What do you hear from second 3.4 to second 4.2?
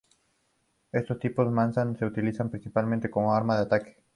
de ataque.